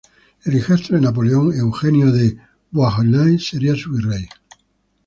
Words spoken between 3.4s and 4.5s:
sería su virrey.